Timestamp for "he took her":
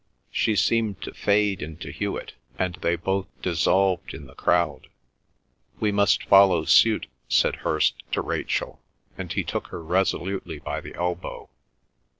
9.31-9.83